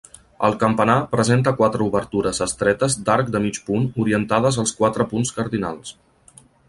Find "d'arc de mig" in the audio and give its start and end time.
3.09-3.59